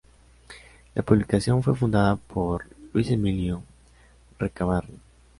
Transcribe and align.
La 0.95 1.03
publicación 1.03 1.61
fue 1.61 1.75
fundada 1.75 2.15
por 2.15 2.65
Luis 2.91 3.11
Emilio 3.11 3.61
Recabarren. 4.39 4.99